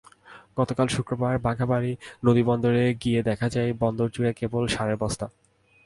[0.59, 1.91] গতকাল শুক্রবার বাঘাবাড়ী
[2.25, 5.25] নদীবন্দরে গিয়ে দেখা যায়, বন্দরজুড়ে কেবল সারের বস্তা।